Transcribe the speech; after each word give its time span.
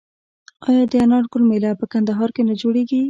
آیا 0.67 0.83
د 0.91 0.93
انار 1.03 1.25
ګل 1.31 1.43
میله 1.49 1.71
په 1.79 1.85
کندهار 1.93 2.29
کې 2.35 2.41
نه 2.49 2.53
جوړیږي؟ 2.61 2.99